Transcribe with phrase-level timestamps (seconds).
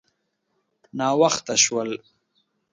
[0.97, 1.91] _ناوخته شول.